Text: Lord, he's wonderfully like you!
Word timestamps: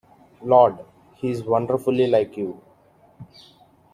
Lord, 0.41 0.79
he's 1.13 1.43
wonderfully 1.43 2.07
like 2.07 2.35
you! 2.35 2.59